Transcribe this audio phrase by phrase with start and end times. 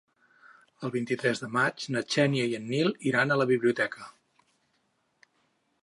[0.87, 4.11] El vint-i-tres de maig na Xènia i en Nil iran a la biblioteca.